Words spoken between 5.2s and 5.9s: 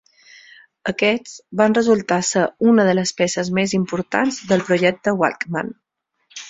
Walkman.